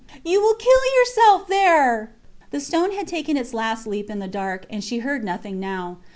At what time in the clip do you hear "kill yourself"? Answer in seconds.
0.55-1.47